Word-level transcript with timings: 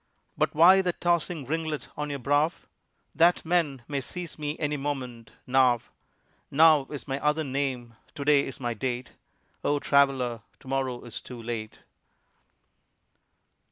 "But 0.35 0.55
why 0.55 0.81
that 0.81 0.99
tossing 0.99 1.45
ringlet 1.45 1.89
on 1.95 2.09
your 2.09 2.17
brow?" 2.17 2.51
"That 3.13 3.45
men 3.45 3.83
may 3.87 4.01
seize 4.01 4.39
me 4.39 4.57
any 4.57 4.75
moment: 4.75 5.33
Now, 5.45 5.81
NOW 6.49 6.87
is 6.89 7.07
my 7.07 7.19
other 7.19 7.43
name: 7.43 7.93
to 8.15 8.25
day 8.25 8.51
my 8.59 8.73
date: 8.73 9.11
O 9.63 9.77
traveler, 9.77 10.41
to 10.61 10.67
morrow 10.67 11.01
is 11.05 11.21
too 11.21 11.39
late!" 11.39 11.81